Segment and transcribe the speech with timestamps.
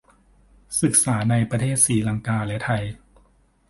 [0.81, 2.83] ศึกษาในประเทศศรีลังกาและไทย